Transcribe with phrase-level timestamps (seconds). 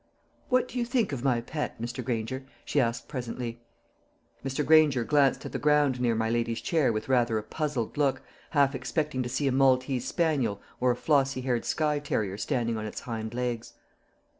[0.49, 2.03] "What do you think of my pet, Mr.
[2.03, 3.61] Granger?" she asked presently.
[4.43, 4.65] Mr.
[4.65, 8.73] Granger glanced at the ground near my lady's chair with rather a puzzled look, half
[8.73, 13.01] expecting to see a Maltese spaniel or a flossy haired Skye terrier standing on its
[13.01, 13.73] hind legs.